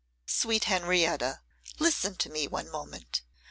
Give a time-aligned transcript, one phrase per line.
[0.25, 1.41] 'Sweet Henrietta,
[1.77, 3.21] listen to me one moment.